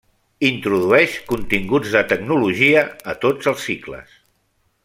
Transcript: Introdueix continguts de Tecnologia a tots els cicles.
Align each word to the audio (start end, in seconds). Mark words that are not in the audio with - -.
Introdueix 0.47 1.17
continguts 1.33 1.93
de 1.97 2.03
Tecnologia 2.13 2.83
a 3.15 3.19
tots 3.27 3.53
els 3.53 3.69
cicles. 3.71 4.21